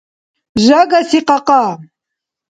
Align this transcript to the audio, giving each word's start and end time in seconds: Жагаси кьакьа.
Жагаси 0.65 1.19
кьакьа. 1.27 1.63